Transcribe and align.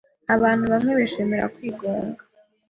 Abantu 0.35 0.65
bamwe 0.71 0.91
bishimira 0.99 1.45
kwigunga. 1.55 2.21